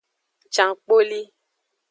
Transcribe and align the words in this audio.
Cankpoli. 0.55 1.21